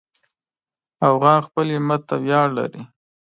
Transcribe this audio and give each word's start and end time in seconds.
افغان 1.09 1.39
خپل 1.47 1.65
همت 1.77 2.01
ته 2.09 2.15
ویاړ 2.23 2.47
لري. 2.57 2.81